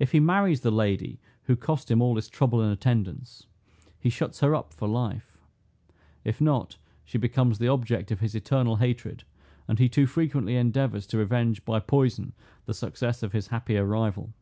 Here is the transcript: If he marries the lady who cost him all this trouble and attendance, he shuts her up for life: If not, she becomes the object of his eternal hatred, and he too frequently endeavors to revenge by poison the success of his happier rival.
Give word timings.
If 0.00 0.10
he 0.10 0.18
marries 0.18 0.62
the 0.62 0.72
lady 0.72 1.20
who 1.44 1.54
cost 1.54 1.88
him 1.88 2.02
all 2.02 2.14
this 2.14 2.28
trouble 2.28 2.60
and 2.60 2.72
attendance, 2.72 3.46
he 4.00 4.10
shuts 4.10 4.40
her 4.40 4.56
up 4.56 4.72
for 4.74 4.88
life: 4.88 5.38
If 6.24 6.40
not, 6.40 6.78
she 7.04 7.16
becomes 7.16 7.60
the 7.60 7.68
object 7.68 8.10
of 8.10 8.18
his 8.18 8.34
eternal 8.34 8.74
hatred, 8.74 9.22
and 9.68 9.78
he 9.78 9.88
too 9.88 10.08
frequently 10.08 10.56
endeavors 10.56 11.06
to 11.06 11.18
revenge 11.18 11.64
by 11.64 11.78
poison 11.78 12.32
the 12.64 12.74
success 12.74 13.22
of 13.22 13.30
his 13.30 13.46
happier 13.46 13.84
rival. 13.84 14.32